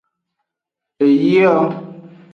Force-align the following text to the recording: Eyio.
Eyio. 1.05 1.55